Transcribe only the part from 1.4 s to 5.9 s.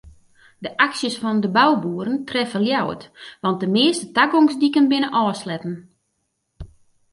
de bouboeren treffe Ljouwert want de measte tagongsdiken binne ôfsletten.